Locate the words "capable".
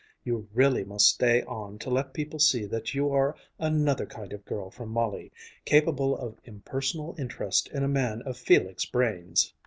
5.63-6.17